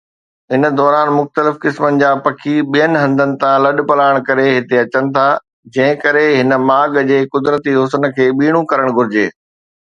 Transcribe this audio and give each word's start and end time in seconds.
ان 0.53 0.63
دوران 0.79 1.09
مختلف 1.19 1.55
قسمن 1.63 1.93
جا 2.01 2.09
پکي 2.23 2.55
ٻين 2.71 2.91
هنڌن 3.03 3.29
تان 3.41 3.55
لڏپلاڻ 3.65 4.13
ڪري 4.29 4.47
هتي 4.55 4.75
اچن 4.85 5.05
ٿا، 5.17 5.27
جنهن 5.75 6.03
ڪري 6.05 6.27
هن 6.39 6.59
ماڳ 6.67 7.01
جي 7.13 7.23
قدرتي 7.37 7.79
حسن 7.81 8.11
کي 8.17 8.31
ٻيڻو 8.41 8.67
ڪرڻ 8.73 8.95
گهرجي. 8.97 9.31